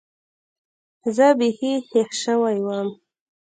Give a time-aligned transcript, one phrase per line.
[1.15, 2.87] زه بيخي هېښ سوى وم.